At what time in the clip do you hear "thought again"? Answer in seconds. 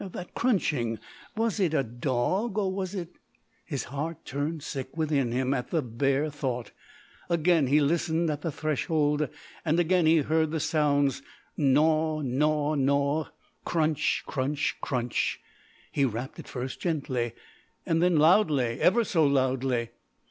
6.31-7.67